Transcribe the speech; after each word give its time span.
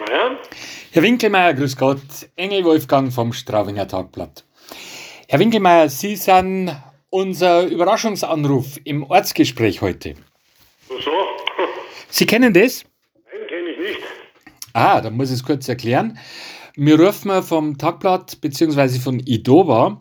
Winkelmeier. 0.00 0.38
Herr 0.92 1.02
Winkelmeier, 1.02 1.54
grüß 1.54 1.76
Gott. 1.76 2.00
Engel 2.36 2.64
Wolfgang 2.64 3.12
vom 3.12 3.32
Straubinger 3.32 3.86
Tagblatt. 3.86 4.44
Herr 5.28 5.38
Winkelmeier, 5.38 5.88
Sie 5.88 6.16
sind 6.16 6.74
unser 7.10 7.66
Überraschungsanruf 7.66 8.78
im 8.84 9.04
Ortsgespräch 9.04 9.82
heute. 9.82 10.14
So, 10.88 11.10
Sie 12.08 12.26
kennen 12.26 12.52
das? 12.54 12.84
nein, 13.24 13.46
kenne 13.48 13.68
ich 13.70 13.78
nicht. 13.78 14.00
Ah, 14.72 15.00
dann 15.00 15.16
muss 15.16 15.28
ich 15.28 15.36
es 15.36 15.44
kurz 15.44 15.68
erklären. 15.68 16.18
Wir 16.76 16.98
rufen 16.98 17.42
vom 17.42 17.76
Tagblatt 17.76 18.40
bzw. 18.40 18.98
von 19.00 19.20
Idova 19.20 20.00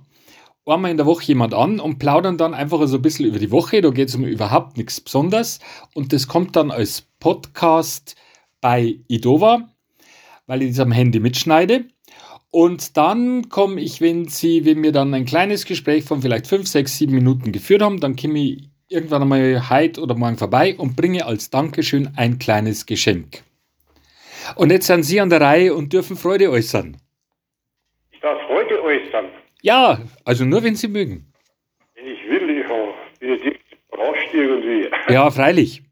einmal 0.65 0.91
in 0.91 0.97
der 0.97 1.07
Woche 1.07 1.23
jemand 1.23 1.55
an 1.55 1.79
und 1.79 1.97
plaudern 1.97 2.37
dann 2.37 2.53
einfach 2.53 2.85
so 2.87 2.97
ein 2.97 3.01
bisschen 3.01 3.25
über 3.25 3.39
die 3.39 3.49
Woche. 3.51 3.81
Da 3.81 3.89
geht 3.89 4.09
es 4.09 4.15
um 4.15 4.23
überhaupt 4.23 4.77
nichts 4.77 5.01
Besonderes. 5.01 5.59
Und 5.95 6.13
das 6.13 6.27
kommt 6.27 6.55
dann 6.55 6.69
als 6.69 7.07
Podcast 7.19 8.15
bei 8.61 8.99
Idova, 9.07 9.67
weil 10.49 10.63
ich 10.63 10.71
das 10.71 10.79
am 10.79 10.91
Handy 10.91 11.19
mitschneide. 11.19 11.85
Und 12.49 12.97
dann 12.97 13.49
komme 13.49 13.79
ich, 13.79 14.01
wenn 14.01 14.27
Sie, 14.27 14.65
wenn 14.65 14.81
wir 14.81 14.91
dann 14.91 15.13
ein 15.13 15.25
kleines 15.25 15.65
Gespräch 15.65 16.03
von 16.05 16.23
vielleicht 16.23 16.47
fünf, 16.47 16.67
sechs, 16.67 16.97
sieben 16.97 17.13
Minuten 17.13 17.51
geführt 17.51 17.83
haben, 17.83 17.99
dann 17.99 18.15
komme 18.15 18.39
ich 18.39 18.69
irgendwann 18.87 19.21
einmal 19.21 19.69
heute 19.69 20.01
oder 20.01 20.15
morgen 20.15 20.37
vorbei 20.37 20.75
und 20.75 20.95
bringe 20.95 21.27
als 21.27 21.51
Dankeschön 21.51 22.09
ein 22.15 22.39
kleines 22.39 22.87
Geschenk. 22.87 23.43
Und 24.55 24.71
jetzt 24.71 24.87
sind 24.87 25.03
Sie 25.03 25.21
an 25.21 25.29
der 25.29 25.41
Reihe 25.41 25.75
und 25.75 25.93
dürfen 25.93 26.17
Freude 26.17 26.49
äußern. 26.49 26.97
Ich 28.09 28.19
darf 28.19 28.41
Freude 28.47 28.81
äußern. 28.81 29.25
Ja, 29.61 29.99
also 30.25 30.45
nur 30.45 30.63
wenn 30.63 30.75
Sie 30.75 30.87
mögen. 30.87 31.31
Wenn 31.93 32.07
ich 32.07 32.27
will, 32.27 32.49
ich 32.49 33.19
bin 33.19 33.29
jetzt 33.29 33.59
überrascht 33.93 34.33
irgendwie. 34.33 34.89
Ja, 35.13 35.29
freilich. 35.29 35.83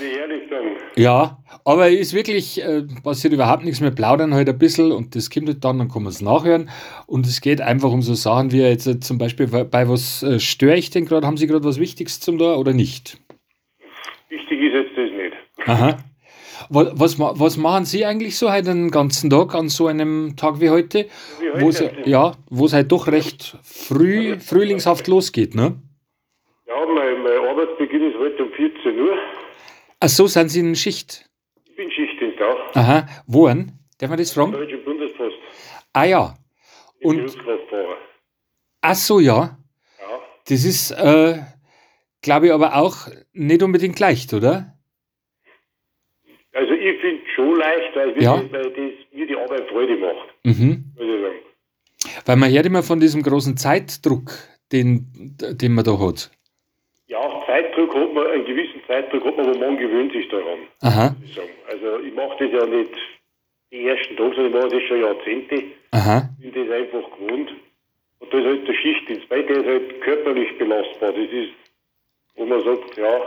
Wie 0.00 0.18
ehrlich 0.18 0.48
dann. 0.48 0.64
Ja, 0.96 1.38
aber 1.66 1.90
ist 1.90 2.14
wirklich, 2.14 2.62
äh, 2.62 2.82
passiert 3.02 3.32
überhaupt 3.34 3.64
nichts 3.64 3.80
mehr, 3.80 3.90
plaudern 3.90 4.32
halt 4.32 4.48
ein 4.48 4.56
bisschen 4.56 4.92
und 4.92 5.16
das 5.16 5.30
kommt 5.30 5.48
halt 5.48 5.64
dann, 5.64 5.78
dann 5.78 5.88
kann 5.88 6.04
man 6.04 6.12
es 6.12 6.22
nachhören. 6.22 6.70
Und 7.08 7.26
es 7.26 7.40
geht 7.40 7.60
einfach 7.60 7.90
um 7.90 8.02
so 8.02 8.14
Sachen 8.14 8.52
wie 8.52 8.60
jetzt 8.60 8.86
äh, 8.86 9.00
zum 9.00 9.18
Beispiel, 9.18 9.48
bei 9.48 9.88
was 9.88 10.22
äh, 10.22 10.38
störe 10.38 10.76
ich 10.76 10.90
denn 10.90 11.06
gerade? 11.06 11.26
Haben 11.26 11.36
Sie 11.36 11.48
gerade 11.48 11.64
was 11.64 11.80
Wichtiges 11.80 12.20
zum 12.20 12.38
da 12.38 12.54
oder 12.54 12.72
nicht? 12.72 13.18
Wichtig 14.28 14.62
ist 14.62 14.74
jetzt 14.74 14.96
das 14.96 15.10
nicht. 15.10 15.68
Aha. 15.68 15.96
Was, 16.70 17.18
was, 17.18 17.18
was 17.18 17.56
machen 17.56 17.84
Sie 17.84 18.06
eigentlich 18.06 18.38
so 18.38 18.52
heute 18.52 18.68
den 18.68 18.92
ganzen 18.92 19.28
Tag 19.28 19.54
an 19.56 19.68
so 19.68 19.88
einem 19.88 20.36
Tag 20.36 20.60
wie 20.60 20.70
heute? 20.70 21.06
Wie 21.40 21.60
Wo 21.60 21.68
es, 21.68 21.80
heute? 21.80 22.08
ja, 22.08 22.36
wo 22.48 22.66
es 22.66 22.74
halt 22.74 22.92
doch 22.92 23.08
recht 23.08 23.58
früh, 23.64 24.38
frühlingshaft 24.38 25.08
losgeht, 25.08 25.56
ne? 25.56 25.74
Ja, 26.68 26.74
mein, 26.86 27.22
mein 27.24 27.50
Arbeitsbeginn 27.50 28.10
ist 28.10 28.18
heute 28.18 28.44
um 28.44 28.52
14 28.52 29.00
Uhr. 29.00 29.18
Ach 29.98 30.08
so, 30.08 30.28
sind 30.28 30.48
Sie 30.48 30.60
in 30.60 30.76
Schicht? 30.76 31.26
Ich 31.78 31.84
bin 31.84 31.90
Schichtdienst 31.90 32.40
auch. 32.40 32.55
Aha, 32.74 33.06
wo 33.26 33.46
denn? 33.48 33.72
Darf 33.98 34.10
man 34.10 34.18
das 34.18 34.32
fragen? 34.32 34.52
Deutsche 34.52 34.78
Bundespost. 34.78 35.36
Ah 35.92 36.04
ja. 36.04 36.34
Und-. 37.02 37.36
Ach 38.82 38.94
so, 38.94 39.20
ja. 39.20 39.58
Ja. 40.00 40.20
Das 40.48 40.64
ist, 40.64 40.90
äh, 40.92 41.38
glaube 42.22 42.46
ich, 42.46 42.52
aber 42.52 42.76
auch 42.76 43.08
nicht 43.32 43.62
unbedingt 43.62 43.98
leicht, 43.98 44.32
oder? 44.34 44.74
Also 46.52 46.72
ich 46.72 47.00
finde 47.00 47.22
es 47.24 47.30
schon 47.34 47.56
leicht, 47.56 47.94
weil, 47.96 48.14
wir- 48.14 48.22
Ja. 48.22 48.42
weil 48.52 48.62
das 48.70 49.12
mir 49.12 49.26
die 49.26 49.36
Arbeit 49.36 49.68
Freude 49.68 49.96
macht, 49.96 50.28
Mhm. 50.44 50.92
Weil 52.24 52.36
man 52.36 52.50
hört 52.52 52.66
immer 52.66 52.82
von 52.82 52.98
diesem 53.00 53.22
großen 53.22 53.56
Zeitdruck, 53.56 54.30
den, 54.72 55.06
den 55.38 55.72
man 55.74 55.84
da 55.84 55.98
hat. 55.98 56.30
Ja, 57.08 57.20
Zeitdruck 57.46 57.94
hat 57.94 58.12
man, 58.14 58.26
einen 58.28 58.44
gewissen 58.44 58.75
Hat 58.88 59.12
man, 59.12 59.22
aber 59.22 59.58
man 59.58 59.76
gewöhnt 59.78 60.12
sich 60.12 60.28
daran. 60.28 60.58
Aha, 60.82 61.16
ich. 61.24 61.38
Also 61.68 61.98
ich 62.00 62.14
mache 62.14 62.36
das 62.44 62.52
ja 62.52 62.66
nicht 62.66 62.90
die 63.72 63.86
ersten 63.86 64.16
Tage, 64.16 64.34
sondern 64.36 64.46
ich 64.46 64.54
mache 64.54 64.68
das 64.68 64.82
schon 64.88 65.00
Jahrzehnte. 65.00 65.62
aha. 65.90 66.28
bin 66.40 66.52
das 66.54 66.70
einfach 66.76 67.10
gewohnt. 67.18 67.50
Und 68.20 68.32
da 68.32 68.38
ist 68.38 68.44
halt 68.46 68.68
der 68.68 68.74
Schichtdienst 68.74 69.28
bei, 69.28 69.42
der 69.42 69.56
ist 69.58 69.66
halt 69.66 70.00
körperlich 70.02 70.56
belastbar. 70.58 71.12
Das 71.12 71.30
ist, 71.30 71.50
wo 72.36 72.44
man 72.46 72.62
sagt, 72.64 72.96
ja, 72.96 73.20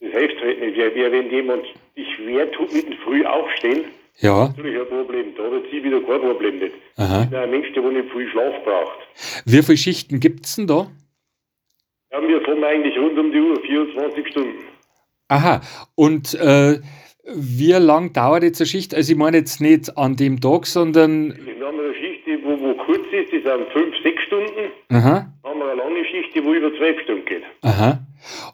das 0.00 0.12
hilft 0.12 0.40
halt 0.42 0.60
nicht. 0.60 0.76
Wie 0.76 1.12
wenn 1.12 1.30
jemand 1.30 1.64
sich 1.96 2.06
schwer 2.16 2.50
tut 2.52 2.72
mit 2.72 2.86
dem 2.86 2.98
Früh 2.98 3.24
aufstehen, 3.24 3.84
Ja, 4.18 4.48
natürlich 4.48 4.78
ein 4.78 4.86
Problem. 4.88 5.34
Da 5.36 5.44
hat 5.44 5.62
sie 5.70 5.82
wieder 5.82 6.00
kein 6.02 6.20
Problem 6.20 6.58
nicht. 6.58 6.74
aha. 6.96 7.22
Ich 7.24 7.30
bin 7.30 7.38
ein 7.38 7.50
Mensch, 7.50 7.72
der 7.72 7.82
nicht 7.82 8.12
viel 8.12 8.28
Schlaf 8.28 8.62
braucht. 8.64 8.98
Wie 9.46 9.62
viele 9.62 9.78
Schichten 9.78 10.20
gibt 10.20 10.44
es 10.46 10.56
denn 10.56 10.66
da? 10.66 10.86
Ja, 12.12 12.20
wir 12.28 12.42
fahren 12.42 12.62
eigentlich 12.62 12.96
rund 12.98 13.18
um 13.18 13.32
die 13.32 13.40
Uhr, 13.40 13.58
24 13.62 14.28
Stunden. 14.28 14.64
Aha. 15.32 15.60
Und 15.94 16.34
äh, 16.34 16.80
wie 17.34 17.72
lang 17.72 18.12
dauert 18.12 18.42
jetzt 18.42 18.60
eine 18.60 18.66
Schicht? 18.66 18.94
Also 18.94 19.12
ich 19.12 19.18
meine 19.18 19.36
jetzt 19.38 19.60
nicht 19.60 19.96
an 19.96 20.16
dem 20.16 20.40
Tag, 20.40 20.66
sondern, 20.66 21.34
Wir 21.44 21.66
haben 21.66 21.78
eine 21.78 21.94
Schicht, 21.94 22.26
die 22.26 22.38
wo, 22.44 22.58
wo 22.60 22.74
kurz 22.84 23.04
ist, 23.12 23.32
die 23.32 23.40
sind 23.42 23.68
5, 23.72 23.94
6 24.02 24.22
Stunden. 24.22 24.72
aha, 24.90 25.32
Dann 25.42 25.50
haben 25.52 25.58
wir 25.60 25.70
eine 25.72 25.82
lange 25.82 26.04
Schicht, 26.04 26.34
die 26.34 26.44
wo 26.44 26.52
über 26.52 26.74
12 26.76 27.00
Stunden 27.02 27.24
geht. 27.24 27.42
aha. 27.62 28.06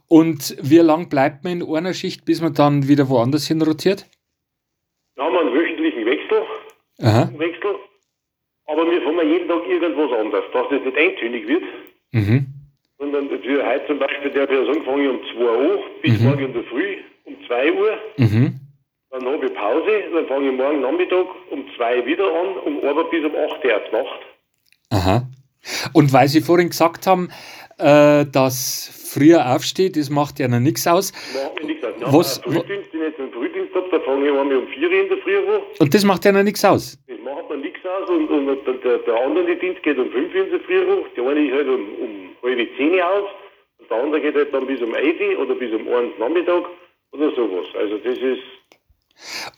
Und 0.08 0.56
wie 0.62 0.78
lang 0.78 1.08
bleibt 1.08 1.44
man 1.44 1.60
in 1.60 1.74
einer 1.76 1.92
Schicht, 1.94 2.24
bis 2.24 2.40
man 2.40 2.54
dann 2.54 2.88
wieder 2.88 3.08
woanders 3.08 3.46
hin 3.46 3.60
rotiert? 3.62 4.06
Dann 5.16 5.26
haben 5.26 5.32
wir 5.34 5.40
einen 5.40 5.54
wöchentlichen 5.54 6.06
Wechsel. 6.06 6.42
Aha, 7.02 7.30
Wechsel. 7.38 7.74
Aber 8.66 8.90
wir 8.90 9.00
fahren 9.02 9.28
jeden 9.28 9.48
Tag 9.48 9.66
irgendwas 9.66 10.12
anderes, 10.18 10.44
dass 10.52 10.66
das 10.70 10.84
nicht 10.84 10.96
eintönig 10.96 11.48
wird. 11.48 11.62
mhm. 12.12 12.46
Sondern 12.98 13.28
für 13.28 13.64
heute 13.66 13.86
zum 13.86 13.98
Beispiel, 13.98 14.31
der 14.31 14.48
wir 14.50 14.66
sagen, 14.66 14.84
fange 14.84 15.04
ich 15.04 15.10
um 15.10 15.20
2 15.36 15.41
Uhr 15.41 15.78
bis 16.03 16.20
morgen 16.20 16.44
in 16.47 16.53
der 16.53 16.64
Früh 16.64 16.97
um 17.25 17.36
2 17.47 17.72
Uhr. 17.72 17.98
Mhm. 18.16 18.60
Dann 19.10 19.25
habe 19.25 19.47
ich 19.47 19.54
Pause, 19.54 19.91
dann 20.12 20.26
fange 20.26 20.50
ich 20.50 20.56
morgen 20.56 20.81
Nachmittag 20.81 21.26
um 21.50 21.64
2 21.76 22.04
wieder 22.06 22.25
an, 22.26 22.56
um 22.64 22.84
arbeite 22.84 23.08
bis 23.10 23.25
um 23.25 23.32
8 23.37 23.64
Uhr 23.64 24.00
Nacht. 24.03 24.20
Aha. 24.91 25.22
Und 25.92 26.12
weil 26.12 26.28
Sie 26.28 26.41
vorhin 26.41 26.70
gesagt 26.70 27.06
haben, 27.06 27.28
äh, 27.78 28.25
dass 28.26 29.10
früher 29.14 29.54
aufsteht, 29.54 29.97
das 29.97 30.10
macht 30.10 30.38
ja 30.41 30.48
noch 30.48 30.58
nichts 30.60 30.87
aus. 30.87 31.12
Macht 31.34 31.60
mir 31.60 31.66
nichts 31.66 31.84
aus. 31.84 31.94
Ja, 32.00 32.12
Was- 32.12 32.38
Frühdienst, 32.38 32.92
den 32.92 33.00
jetzt 33.03 33.20
einen 33.20 33.32
Frühdienst 33.32 33.75
habe, 33.75 33.87
da 33.92 34.00
fange 34.00 34.25
ich 34.26 34.31
einmal 34.37 34.56
um 34.56 34.66
4 34.66 34.88
Uhr 34.88 35.03
in 35.03 35.08
der 35.08 35.19
Früh 35.19 35.37
an. 35.38 35.62
Und 35.78 35.94
das 35.94 36.04
macht 36.04 36.25
ja 36.25 36.32
noch 36.32 36.42
nichts 36.42 36.64
aus. 36.64 36.98
Das 37.06 37.16
macht 37.25 37.48
mir 37.48 37.56
nichts 37.58 37.81
aus 37.87 38.08
und, 38.10 38.28
und 38.28 38.47
der, 38.66 38.75
der, 38.75 38.98
der 38.98 39.14
andere 39.25 39.56
Dienst 39.56 39.82
geht 39.84 39.98
um 39.98 40.10
5 40.10 40.34
Uhr 40.34 40.44
in 40.44 40.50
der 40.50 40.60
Früh 40.60 40.84
hoch. 40.87 41.06
Der 41.16 41.25
eine 41.28 41.47
ist 41.47 41.53
halt 41.54 41.69
um, 41.69 41.75
um 42.03 42.10
halb 42.43 42.69
10 42.76 42.93
Uhr 42.94 43.06
aus 43.10 43.28
und 43.78 43.91
der 43.91 43.97
andere 44.03 44.21
geht 44.21 44.34
halt 44.34 44.53
dann 44.54 44.66
bis 44.66 44.81
um 44.81 44.94
11 44.94 45.21
Uhr 45.38 45.44
oder 45.44 45.54
bis 45.54 45.72
um 45.72 45.87
1 45.88 45.88
Uhr 45.88 46.12
Nachmittag 46.19 46.65
oder 47.12 47.31
sowas. 47.34 47.66
Also 47.78 47.99
das 47.99 48.19
ist, 48.19 48.43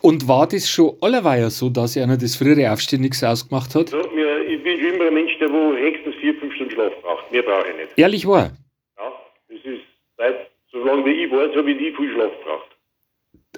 Und 0.02 0.26
war 0.28 0.46
das 0.46 0.68
schon 0.68 0.96
allerweil 1.00 1.50
so, 1.50 1.68
dass 1.68 1.96
einer 1.96 2.16
das 2.16 2.36
frühere 2.36 2.72
Aufstehen 2.72 3.02
nichts 3.02 3.22
ausgemacht 3.24 3.74
hat? 3.74 3.88
sagt 3.90 4.14
mir, 4.14 4.40
ich 4.46 4.62
bin 4.62 4.78
schon 4.80 4.94
immer 4.94 5.06
ein 5.06 5.14
Mensch, 5.14 5.36
der 5.38 5.50
wo 5.52 5.72
höchstens 5.74 6.14
4, 6.16 6.34
5 6.36 6.54
Stunden 6.54 6.72
Schlaf 6.72 6.92
braucht. 7.02 7.30
Mehr 7.32 7.42
brauche 7.42 7.68
ich 7.70 7.76
nicht. 7.76 7.90
Ehrlich 7.98 8.26
wahr. 8.26 8.50
Ja, 8.98 9.12
das 9.48 9.58
ist, 9.64 9.82
seit, 10.16 10.50
solange 10.72 11.04
wie 11.06 11.24
ich 11.24 11.30
weiß, 11.30 11.54
habe 11.56 11.70
ich 11.70 11.80
nie 11.80 11.92
viel 11.96 12.12
Schlaf 12.14 12.32
gebraucht. 12.38 12.70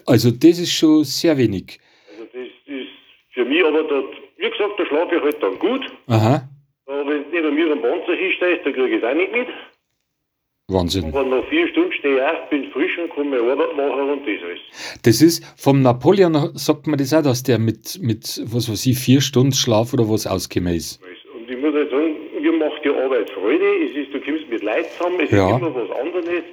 Also 0.07 0.31
das 0.31 0.59
ist 0.59 0.73
schon 0.73 1.05
sehr 1.05 1.37
wenig. 1.39 1.79
Also 2.11 2.25
das 2.33 2.49
ist 2.67 2.89
für 3.35 3.45
mich 3.45 3.65
aber, 3.65 3.83
dort, 3.85 4.15
wie 4.37 4.51
gesagt, 4.51 4.73
da 4.79 4.87
schlafe 4.87 5.17
ich 5.17 5.23
halt 5.23 5.43
dann 5.43 5.59
gut. 5.59 5.85
Aha, 6.09 6.49
Aber 7.03 7.11
wenn 7.11 7.25
neben 7.33 7.55
mir 7.55 7.73
ein 7.73 7.83
Panzerschicht 7.83 8.41
ist, 8.41 8.65
da 8.65 8.71
kriege 8.71 8.97
ich 8.97 9.03
es 9.03 9.05
auch 9.09 9.15
nicht 9.15 9.33
mit. 9.33 9.49
Wahnsinn. 10.69 11.05
Aber 11.07 11.25
nach 11.25 11.45
vier 11.49 11.67
Stunden 11.69 11.93
stehe 11.93 12.17
ich 12.17 12.23
auf, 12.23 12.49
bin 12.49 12.71
frisch 12.71 12.97
und 12.99 13.13
kann 13.15 13.29
meine 13.29 13.43
Arbeit 13.43 13.77
machen 13.77 14.11
und 14.11 14.21
das 14.27 14.43
alles. 14.45 14.61
Das 15.03 15.21
ist, 15.21 15.45
vom 15.61 15.83
Napoleon 15.83 16.51
sagt 16.55 16.87
man 16.87 16.99
das 16.99 17.13
auch, 17.13 17.23
dass 17.23 17.43
der 17.43 17.59
mit, 17.59 17.99
mit 18.01 18.41
was 18.47 18.71
weiß 18.71 18.87
ich, 18.87 18.97
vier 18.99 19.21
Stunden 19.21 19.53
Schlaf 19.53 19.93
oder 19.93 20.09
was 20.09 20.27
ausgekommen 20.27 20.75
ist. 20.75 21.01
Und 21.35 21.51
ich 21.51 21.59
muss 21.59 21.75
halt 21.75 21.91
sagen, 21.91 22.15
mir 22.41 22.53
macht 22.53 22.85
die 22.85 22.89
Arbeit 22.91 23.29
Freude. 23.31 23.65
Es 23.85 23.97
ist, 23.97 24.15
du 24.15 24.21
kommst 24.21 24.49
mit 24.49 24.63
Leid 24.63 24.87
zusammen, 24.93 25.21
es 25.21 25.31
Ja. 25.31 25.51
ist 25.51 25.61
immer 25.61 25.75
was 25.75 25.91
anderes. 25.99 26.45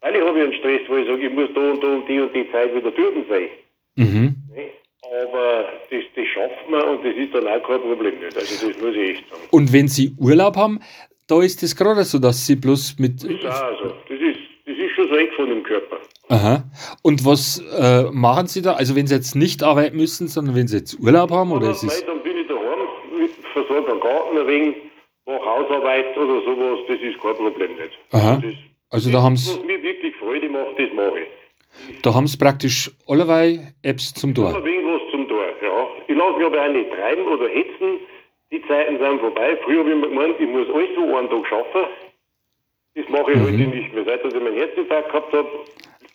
Weil 0.00 0.16
ich 0.16 0.20
habe 0.22 0.38
ja 0.38 0.44
einen 0.44 0.54
Stress, 0.54 0.80
wo 0.88 0.96
ich 0.96 1.06
sage, 1.06 1.26
ich 1.26 1.32
muss 1.32 1.48
da 1.54 1.70
und 1.72 1.82
da 1.82 1.88
und 1.94 2.08
die 2.08 2.20
und 2.20 2.34
die 2.34 2.50
Zeit 2.50 2.74
wieder 2.74 2.90
dort 2.90 3.14
sein. 3.28 3.48
Mhm. 3.96 4.34
Ne? 4.54 4.64
Aber 5.22 5.64
das, 5.90 6.02
das 6.16 6.26
schafft 6.26 6.68
man 6.70 6.82
und 6.88 7.04
das 7.04 7.14
ist 7.16 7.34
dann 7.34 7.46
auch 7.46 7.62
kein 7.66 7.80
Problem 7.80 8.18
nicht. 8.20 8.36
Also 8.36 8.68
das 8.68 8.80
muss 8.80 8.94
ich 8.96 9.10
echt 9.10 9.28
sagen. 9.30 9.42
Und 9.50 9.72
wenn 9.72 9.88
Sie 9.88 10.12
Urlaub 10.18 10.56
haben, 10.56 10.80
da 11.28 11.42
ist 11.42 11.62
das 11.62 11.76
gerade 11.76 12.02
so, 12.04 12.18
dass 12.18 12.46
Sie 12.46 12.56
bloß 12.56 12.96
mit. 12.98 13.22
Das 13.22 13.30
ist 13.30 13.46
auch 13.46 13.78
so. 13.82 13.88
Das 14.08 14.18
ist, 14.20 14.38
das 14.66 14.76
ist 14.76 14.90
schon 14.96 15.08
so 15.08 15.14
eng 15.16 15.28
von 15.36 15.48
dem 15.48 15.62
Körper. 15.62 15.98
Aha. 16.28 16.64
Und 17.02 17.24
was 17.24 17.62
äh, 17.78 18.04
machen 18.12 18.46
Sie 18.46 18.62
da? 18.62 18.72
Also 18.72 18.96
wenn 18.96 19.06
Sie 19.06 19.14
jetzt 19.14 19.34
nicht 19.36 19.62
arbeiten 19.62 19.96
müssen, 19.96 20.26
sondern 20.28 20.54
wenn 20.56 20.66
Sie 20.68 20.78
jetzt 20.78 20.98
Urlaub 20.98 21.30
haben 21.30 21.52
oder 21.52 21.70
ist 21.70 21.82
es. 21.82 22.04
dann 22.06 22.22
bin 22.22 22.36
ich 22.38 22.46
daheim, 22.48 23.28
versorge 23.52 23.92
einen 23.92 24.00
Garten 24.00 24.38
ein 24.38 24.46
wenig, 24.46 24.76
mache 25.26 25.44
Hausarbeit 25.44 26.16
oder 26.16 26.40
sowas, 26.44 26.78
das 26.88 26.96
ist 27.00 27.20
kein 27.20 27.34
Problem 27.36 27.70
nicht. 27.76 27.98
Aha. 28.12 28.40
Das, 28.42 28.54
Also 28.90 29.10
da 29.12 29.22
haben 29.22 29.34
was 29.34 29.54
Sie, 29.54 29.60
mir 29.60 29.82
wirklich 29.82 30.14
Freude 30.16 30.48
macht, 30.48 30.78
das 30.78 30.88
mache 30.94 31.20
ich. 31.20 32.02
da 32.02 32.14
haben 32.14 32.26
Sie 32.26 32.36
praktisch 32.38 32.90
allerlei 33.06 33.74
Apps 33.82 34.12
zum 34.14 34.34
Tor. 34.34 34.56
Ein 34.56 34.64
wenig 34.64 34.84
was 34.86 35.10
zum 35.10 35.28
Tor, 35.28 35.44
Ich 36.36 36.40
lasse 36.42 36.50
mich 36.50 36.58
aber 36.58 36.64
auch 36.68 36.72
nicht 36.72 36.90
treiben 36.92 37.26
oder 37.26 37.48
hetzen. 37.48 37.98
Die 38.50 38.62
Zeiten 38.66 38.98
sind 38.98 39.20
vorbei. 39.20 39.56
Früher 39.64 39.80
habe 39.80 39.90
ich 39.90 39.96
mir 39.96 40.08
gemeint, 40.08 40.40
ich 40.40 40.48
muss 40.48 40.68
alles 40.70 40.90
so 40.94 41.16
einen 41.16 41.28
Tag 41.30 41.46
schaffen. 41.48 41.84
Das 42.94 43.08
mache 43.08 43.32
ich 43.32 43.40
heute 43.40 43.52
nicht 43.56 43.92
mehr. 43.92 44.04
Seit 44.04 44.24
ich 44.24 44.34
meinen 44.34 44.54
Herzinfarkt 44.54 45.08
gehabt 45.08 45.32
habe, 45.32 45.48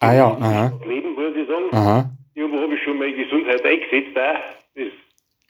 Ah 0.01 0.13
ja, 0.13 0.27
aha, 0.39 0.71
Leben, 0.87 1.17
würde 1.17 1.41
ich 1.41 1.47
sagen, 1.47 1.65
aha. 1.73 2.09
irgendwo 2.33 2.61
habe 2.61 2.73
ich 2.73 2.81
schon 2.83 2.97
meine 2.97 3.11
Gesundheit 3.13 3.65
eingesetzt. 3.65 4.17
Auch. 4.17 4.39
Das 4.75 4.87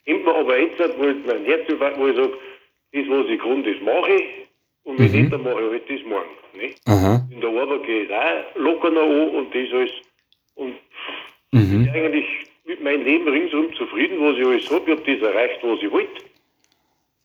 kennt 0.04 0.24
man 0.24 0.34
aber 0.34 0.58
jetzt, 0.58 0.80
wo 0.98 1.04
ich 1.04 1.16
mein 1.24 1.44
Herz 1.44 1.62
wo 1.68 2.06
ich 2.08 2.16
sage, 2.16 2.32
das, 2.92 3.08
was 3.08 3.26
ich 3.28 3.40
kann, 3.40 3.62
das 3.62 3.80
mache 3.82 4.12
ich. 4.12 4.24
Und 4.82 4.98
wenn 4.98 5.06
Mhm. 5.12 5.18
nicht, 5.20 5.32
dann 5.32 5.42
mache 5.44 5.60
ich 5.62 5.70
halt 5.70 5.90
das 5.90 6.06
morgen. 6.08 6.30
Ne? 6.54 6.74
Aha. 6.86 7.20
In 7.30 7.40
der 7.40 7.50
Arbeit 7.50 7.84
gehe 7.84 8.02
ich 8.04 8.12
auch 8.12 8.56
locker 8.56 8.90
noch 8.90 9.02
an 9.02 9.28
und 9.36 9.54
das 9.54 9.72
alles. 9.72 9.90
Und 10.56 10.74
Mhm. 11.52 11.88
eigentlich 11.94 12.26
mit 12.70 12.84
meinem 12.84 13.04
Leben 13.04 13.28
ringsum 13.28 13.74
zufrieden, 13.74 14.20
was 14.20 14.38
ich 14.38 14.46
alles 14.46 14.70
habe. 14.70 14.92
Ich 14.92 14.98
habe 14.98 15.16
das 15.16 15.28
erreicht, 15.28 15.58
was 15.62 15.82
ich 15.82 15.90
wollte. 15.90 16.22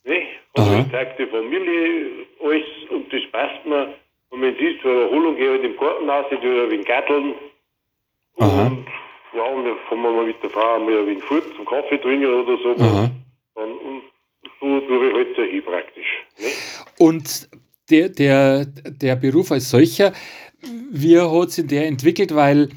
Ne? 0.04 0.24
Habe 0.58 0.84
gezeigt, 0.84 1.20
die 1.20 1.28
Familie, 1.28 2.26
alles, 2.44 2.66
und 2.90 3.14
das 3.14 3.22
passt 3.32 3.66
mir. 3.66 3.94
Und 4.30 4.42
wenn 4.42 4.56
ist, 4.56 4.82
zur 4.82 5.04
Erholung 5.04 5.36
gehe 5.36 5.52
halt 5.52 5.64
im 5.64 5.78
Garten 5.78 6.10
raus, 6.10 6.26
ich 6.32 6.40
tue 6.40 6.64
ein 6.64 6.72
wenig 6.72 6.88
Gatteln. 6.88 7.36
Aha. 8.38 8.68
Und 8.68 8.86
ja, 9.36 9.44
und 9.44 9.66
dann 9.66 9.78
fahren 9.88 10.02
wir 10.02 10.12
mal 10.12 10.26
mit 10.26 10.42
der 10.42 10.50
Frau 10.50 10.80
mal 10.80 10.98
ein 10.98 11.08
wenig 11.08 11.24
fort 11.24 11.44
zum 11.56 11.66
Kaffee 11.66 11.98
trinken 11.98 12.26
oder 12.26 12.58
so. 12.58 12.76
Aha. 12.84 13.12
Dann, 13.54 13.72
und 13.72 14.02
so 14.60 14.80
tue 14.82 15.08
ich 15.08 15.14
halt 15.14 15.36
so 15.36 15.44
hin 15.44 15.64
praktisch. 15.64 16.24
Ne? 16.40 16.48
Und 16.98 17.50
der, 17.92 18.10
der, 18.10 18.66
der 18.66 19.16
Beruf 19.16 19.52
als 19.52 19.70
solcher, 19.70 20.12
wie 20.92 21.20
hat 21.20 21.52
sich 21.52 21.68
der 21.68 21.86
entwickelt? 21.86 22.34
Weil 22.34 22.70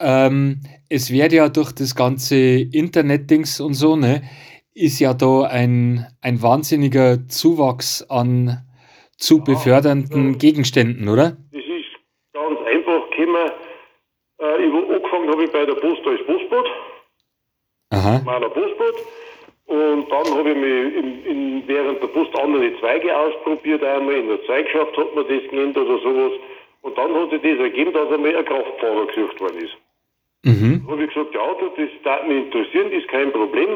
ähm, 0.00 0.60
es 0.88 1.12
wird 1.12 1.32
ja 1.32 1.48
durch 1.48 1.72
das 1.72 1.94
ganze 1.94 2.36
Internet-Dings 2.36 3.60
und 3.60 3.74
so, 3.74 3.96
ne, 3.96 4.22
ist 4.74 5.00
ja 5.00 5.12
da 5.14 5.42
ein, 5.42 6.06
ein 6.22 6.40
wahnsinniger 6.42 7.26
Zuwachs 7.28 8.02
an 8.08 8.64
zu 9.16 9.42
befördernden 9.42 10.38
Gegenständen, 10.38 11.08
oder? 11.08 11.36
Das 11.52 11.60
ist 11.62 11.90
ganz 12.32 12.58
einfach 12.60 13.10
gekommen. 13.10 13.50
Äh, 14.40 14.64
ich, 14.66 14.72
war- 14.72 14.94
angefangen 14.94 15.28
habe 15.30 15.44
ich 15.44 15.50
bei 15.50 15.64
der 15.66 15.74
Post 15.74 16.06
als 16.06 16.24
Postbote. 16.24 16.70
Aha. 17.90 18.22
meiner 18.24 18.48
Postbote. 18.48 18.98
Und 19.66 20.08
dann 20.10 20.38
habe 20.38 20.50
ich 20.50 20.56
mich 20.56 20.94
in, 21.04 21.24
in, 21.24 21.62
während 21.66 22.00
der 22.02 22.06
Post 22.08 22.30
andere 22.38 22.72
Zweige 22.80 23.14
ausprobiert, 23.16 23.82
einmal 23.82 24.14
in 24.14 24.28
der 24.28 24.42
Zweigschaft 24.46 24.96
hat 24.96 25.14
man 25.14 25.24
das 25.28 25.50
genannt 25.50 25.76
oder 25.76 25.98
sowas. 26.00 26.32
Und 26.82 26.96
dann 26.96 27.12
hat 27.14 27.30
sich 27.30 27.42
das 27.42 27.58
ergeben, 27.58 27.92
dass 27.92 28.10
einmal 28.12 28.36
ein 28.36 28.44
Kraftfahrer 28.44 29.06
gesucht 29.06 29.40
worden 29.40 29.58
ist. 29.58 29.76
Mhm. 30.44 30.84
Da 30.86 30.92
habe 30.92 31.04
ich 31.04 31.14
gesagt, 31.14 31.34
ja, 31.34 31.42
das 31.76 31.90
darf 32.04 32.26
mich 32.26 32.44
interessieren, 32.44 32.92
ist 32.92 33.08
kein 33.08 33.32
Problem. 33.32 33.68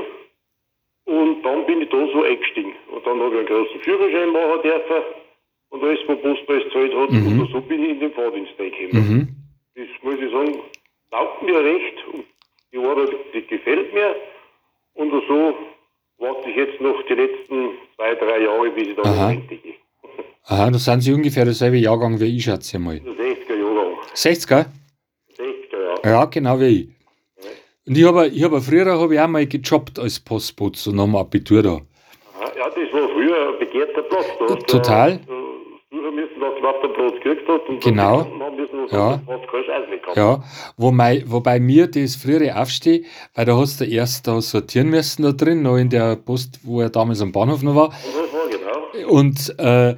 Und 1.05 1.43
dann 1.43 1.67
bin 1.67 1.83
ich 1.83 1.89
da 1.89 2.07
so 2.13 2.23
eingestiegen. 2.23 2.73
Und 2.91 3.05
dann 3.07 3.21
habe 3.21 3.35
ich 3.35 3.39
einen 3.39 3.47
großen 3.47 3.81
Führerschein 3.81 4.31
machen 4.31 4.63
dürfen. 4.63 5.03
Und 5.71 5.83
alles, 5.83 6.01
was 6.07 6.21
Postpreis 6.21 6.65
gezahlt 6.65 6.95
hat. 6.95 7.11
Und 7.11 7.49
so 7.51 7.61
bin 7.63 7.83
ich 7.83 7.91
in 7.91 8.01
den 8.01 8.13
Fahrdienst 8.13 8.53
reingekommen. 8.59 9.09
Mhm. 9.09 9.29
Das 9.75 9.89
muss 10.03 10.21
ich 10.21 10.31
sagen, 10.31 10.59
taugt 11.11 11.43
mir 11.43 11.59
recht 11.59 11.95
und 12.13 12.25
die 12.73 12.79
Arbeit, 12.79 13.11
die 13.35 13.47
gefällt 13.47 13.93
mir. 13.95 14.15
Und 14.95 15.11
so 15.27 15.55
warte 16.19 16.51
ich 16.51 16.57
jetzt 16.57 16.81
noch 16.81 17.03
die 17.07 17.15
letzten 17.15 17.71
zwei, 17.97 18.15
drei 18.15 18.43
Jahre, 18.43 18.71
bis 18.71 18.89
ich 18.89 18.97
dann 18.97 19.15
in 19.15 19.21
Rente 19.21 19.57
gehe. 19.57 19.75
Aha, 20.45 20.71
da 20.71 20.79
sind 20.79 21.01
Sie 21.01 21.13
ungefähr 21.13 21.45
derselbe 21.45 21.79
Jahrgang 21.79 22.21
wie 22.21 22.37
ich, 22.37 22.45
schätze 22.45 22.77
ich 22.77 22.83
mal. 22.83 23.01
Der 23.01 23.13
60er 23.13 23.57
Jahrgang. 23.57 23.99
60er? 24.15 24.67
60er 26.03 26.07
Jahre. 26.09 26.21
Ja, 26.21 26.25
genau 26.27 26.61
wie 26.61 26.67
ich. 26.67 26.89
Und 27.87 27.99
ich 27.99 28.05
habe 28.05 28.29
ich 28.29 28.43
hab 28.45 28.63
früher 28.63 29.01
hab 29.01 29.11
ich 29.11 29.21
auch 29.21 29.27
mal 29.29 29.47
gejobbt 29.47 29.99
als 29.99 30.21
Postbote, 30.21 30.79
so 30.79 30.93
nach 30.93 31.05
dem 31.05 31.17
Abitur 31.17 31.63
da. 31.63 31.71
Aha, 31.71 31.81
Ja, 32.57 32.69
das 32.69 32.93
war 32.93 33.09
früher 33.09 33.49
ein 33.53 33.59
begehrter 33.59 34.03
Platz. 34.03 34.27
Da 34.49 34.55
Total. 34.57 35.11
äh, 35.13 35.19
suchen 35.91 36.15
müssen, 36.15 36.41
dass 36.41 36.55
du 36.55 36.89
überhaupt 36.89 37.23
gekriegt 37.23 37.43
hast. 37.49 37.69
Und 37.69 37.83
Genau. 37.83 38.19
müssen, 38.57 38.79
und 38.81 38.93
Ja. 38.93 39.17
du 39.17 39.33
Chance 39.33 39.89
mehr 39.89 39.99
gehabt. 39.99 40.17
Ja, 40.17 40.43
wobei, 40.77 41.25
wobei 41.27 41.59
mir 41.59 41.89
das 41.89 42.15
frühere 42.15 42.57
Aufstehen, 42.57 43.05
weil 43.35 43.47
da 43.47 43.57
hast 43.57 43.81
du 43.81 43.85
erst 43.85 44.29
da 44.29 44.41
sortieren 44.41 44.89
müssen 44.89 45.23
da 45.25 45.33
drin, 45.33 45.63
noch 45.63 45.77
in 45.77 45.89
der 45.91 46.15
Post, 46.17 46.61
wo 46.63 46.81
er 46.81 46.91
damals 46.91 47.21
am 47.21 47.33
Bahnhof 47.33 47.63
noch 47.65 47.75
war. 47.75 47.87
Und 47.89 47.95
das 48.15 48.33
war 48.33 48.49
genau. 49.01 49.11
Und 49.11 49.59
äh, 49.59 49.97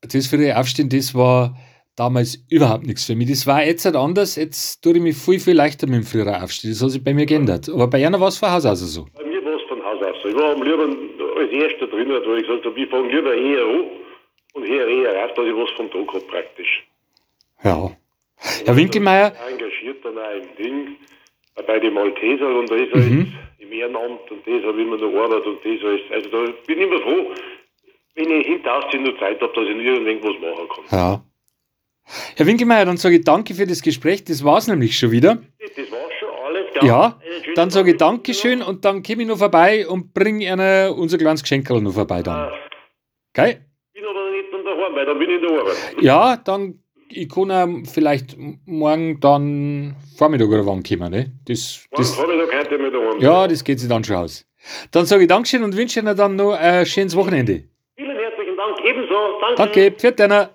das 0.00 0.26
frühere 0.26 0.58
Aufstehen, 0.58 0.88
das 0.88 1.14
war 1.14 1.54
damals 1.96 2.36
überhaupt 2.50 2.86
nichts 2.86 3.04
für 3.06 3.14
mich. 3.16 3.28
Das 3.28 3.46
war 3.46 3.64
jetzt 3.64 3.84
halt 3.84 3.96
anders. 3.96 4.36
Jetzt 4.36 4.82
tue 4.82 4.94
ich 4.96 5.00
mich 5.02 5.16
viel, 5.16 5.40
viel 5.40 5.54
leichter 5.54 5.86
mit 5.86 5.96
dem 5.96 6.02
früheren 6.04 6.34
Aufstehen. 6.42 6.70
Das 6.72 6.82
hat 6.82 6.90
sich 6.90 7.02
bei 7.02 7.14
mir 7.14 7.26
geändert. 7.26 7.68
Aber 7.68 7.86
bei 7.88 8.06
einer 8.06 8.20
war 8.20 8.28
es 8.28 8.38
von 8.38 8.50
Haus 8.50 8.66
aus 8.66 8.80
so. 8.80 9.06
Bei 9.16 9.24
mir 9.24 9.44
war 9.44 9.54
es 9.56 9.62
von 9.68 9.82
Haus 9.84 10.02
aus 10.02 10.16
so. 10.22 10.28
Ich 10.28 10.34
war 10.36 10.52
am 10.54 10.62
liebsten 10.62 11.10
als 11.38 11.50
Erster 11.50 11.86
drin, 11.88 12.08
weil 12.10 12.38
ich 12.40 12.46
gesagt 12.46 12.64
habe, 12.66 12.80
ich 12.80 12.88
fange 12.90 13.08
lieber 13.14 13.34
eher 13.34 13.64
an 13.64 13.84
und 14.54 14.66
höre 14.68 14.88
eher 14.88 15.24
auf, 15.24 15.34
dass 15.34 15.46
ich 15.46 15.54
was 15.54 15.70
vom 15.76 15.90
Tag 15.90 16.08
habe 16.14 16.24
praktisch. 16.26 16.86
Ja. 17.64 17.90
Herr 18.66 18.76
Winkelmeier, 18.76 19.32
engagiert 19.50 20.04
dann 20.04 20.18
auch 20.18 20.30
im 20.34 20.62
Ding, 20.62 20.96
auch 21.56 21.62
bei 21.62 21.78
den 21.80 21.94
Malteser 21.94 22.58
und 22.58 22.70
das 22.70 22.78
alles 22.92 23.10
Mhm. 23.10 23.32
im 23.58 23.72
Ehrenamt 23.72 24.30
und 24.30 24.46
das 24.46 24.62
habe 24.62 24.78
ich 24.80 24.86
immer 24.86 24.98
noch 24.98 25.24
Arbeit 25.24 25.46
und 25.46 25.58
das 25.64 25.82
alles. 25.84 26.00
Also 26.12 26.28
da 26.30 26.52
bin 26.66 26.78
ich 26.78 26.84
immer 26.86 27.00
froh, 27.00 27.30
wenn 28.14 28.30
ich 28.30 28.46
hinterher 28.46 29.00
noch 29.00 29.18
Zeit 29.18 29.40
habe, 29.40 29.52
dass 29.54 29.64
ich 29.64 29.84
irgendwas 29.86 30.34
machen 30.40 30.68
kann. 30.68 30.98
ja. 30.98 31.22
Herr 32.36 32.46
Winkelmeier, 32.46 32.84
dann 32.84 32.96
sage 32.96 33.16
ich 33.16 33.24
danke 33.24 33.54
für 33.54 33.66
das 33.66 33.82
Gespräch. 33.82 34.24
Das 34.24 34.44
war 34.44 34.58
es 34.58 34.68
nämlich 34.68 34.96
schon 34.96 35.10
wieder. 35.10 35.38
Das 35.58 35.90
war's 35.90 36.12
schon 36.20 36.28
alles. 36.46 36.72
klar. 36.72 36.84
Ja, 36.84 37.20
dann 37.54 37.70
sage 37.70 37.92
ich. 37.92 37.96
Dankeschön 37.96 38.62
und 38.62 38.84
dann 38.84 39.02
komme 39.02 39.22
ich 39.22 39.28
noch 39.28 39.38
vorbei 39.38 39.86
und 39.88 40.14
bringe 40.14 40.44
Ihnen 40.44 40.90
unser 40.92 41.18
kleines 41.18 41.42
Geschenkerl 41.42 41.80
noch 41.80 41.94
vorbei 41.94 42.22
dann. 42.22 42.34
Ah, 42.34 42.52
Geil? 43.34 43.66
Ich 43.92 44.00
bin 44.00 44.08
aber 44.08 44.30
nicht 44.30 44.66
daheim, 44.66 44.94
weil 44.94 45.06
dann 45.06 45.18
bin 45.18 45.30
ich 45.30 45.36
in 45.36 45.42
der 45.42 45.60
Arbeit. 45.60 45.76
Ja, 46.00 46.36
dann, 46.36 46.78
ich 47.08 47.28
kann 47.28 47.84
vielleicht 47.86 48.36
morgen 48.66 49.20
dann 49.20 49.96
Vormittag 50.16 50.48
oder 50.48 50.66
wann 50.66 50.82
kommen, 50.82 51.10
ne? 51.10 51.32
Das, 51.46 51.86
Morgen 51.90 52.02
das, 52.02 52.14
Vormittag 52.14 52.72
ich 52.72 52.78
mit 52.78 52.94
daheim 52.94 53.20
ja, 53.20 53.48
das 53.48 53.64
geht 53.64 53.80
sich 53.80 53.88
dann 53.88 54.04
schon 54.04 54.16
aus. 54.16 54.46
Dann 54.90 55.06
sage 55.06 55.22
ich 55.22 55.28
Dankeschön 55.28 55.62
und 55.62 55.76
wünsche 55.76 56.00
Ihnen 56.00 56.16
dann 56.16 56.36
noch 56.36 56.52
ein 56.52 56.86
schönes 56.86 57.16
Wochenende. 57.16 57.64
Vielen 57.96 58.16
herzlichen 58.16 58.56
Dank, 58.56 58.78
ebenso. 58.84 59.14
Danke. 59.40 59.56
Danke, 59.56 59.90
pfiat 59.92 60.20
einer. 60.20 60.50